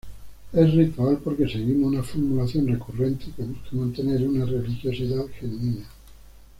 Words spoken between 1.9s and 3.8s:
una formulación recurrente que busca